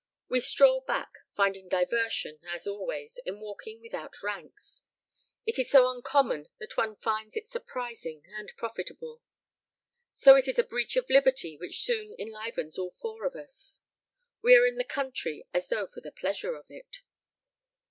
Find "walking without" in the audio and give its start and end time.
3.39-4.23